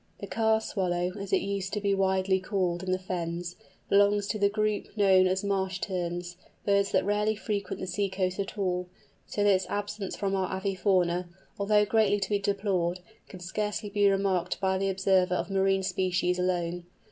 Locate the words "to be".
1.73-1.93, 12.19-12.39